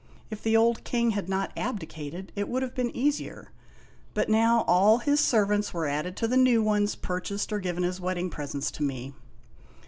If 0.31 0.41
the 0.41 0.57
old 0.57 0.83
king 0.83 1.11
had 1.11 1.29
not 1.29 1.51
abdicated, 1.55 2.31
it 2.35 2.49
would 2.49 2.63
have 2.63 2.73
been 2.73 2.89
easier; 2.89 3.51
but 4.15 4.29
now 4.29 4.61
all 4.63 4.97
his 4.97 5.19
servants 5.19 5.75
were 5.75 5.85
added 5.85 6.17
to 6.17 6.27
the 6.27 6.37
new 6.37 6.63
ones 6.63 6.95
purchased 6.95 7.53
or 7.53 7.59
given 7.59 7.83
as 7.83 8.01
wedding 8.01 8.31
presents 8.31 8.71
to 8.71 8.81
me. 8.81 9.13